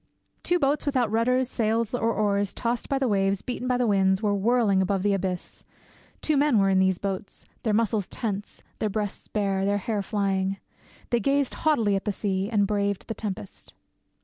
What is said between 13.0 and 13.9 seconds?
the tempest.